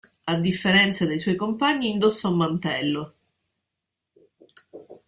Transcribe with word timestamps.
A 0.25 0.35
differenza 0.41 1.05
dei 1.05 1.19
suoi 1.19 1.35
compagni 1.35 1.91
indossa 1.91 2.27
un 2.27 2.37
mantello. 2.37 3.15